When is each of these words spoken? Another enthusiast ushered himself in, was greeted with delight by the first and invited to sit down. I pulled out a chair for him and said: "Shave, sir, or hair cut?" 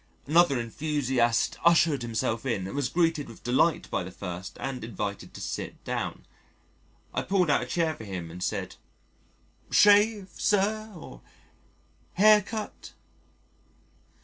Another 0.25 0.59
enthusiast 0.59 1.59
ushered 1.63 2.01
himself 2.01 2.43
in, 2.43 2.73
was 2.73 2.89
greeted 2.89 3.27
with 3.29 3.43
delight 3.43 3.87
by 3.91 4.03
the 4.03 4.09
first 4.09 4.57
and 4.59 4.83
invited 4.83 5.31
to 5.35 5.41
sit 5.41 5.83
down. 5.83 6.25
I 7.13 7.21
pulled 7.21 7.51
out 7.51 7.61
a 7.61 7.67
chair 7.67 7.93
for 7.93 8.03
him 8.03 8.31
and 8.31 8.43
said: 8.43 8.77
"Shave, 9.69 10.29
sir, 10.35 10.91
or 10.95 11.21
hair 12.13 12.41
cut?" 12.41 12.93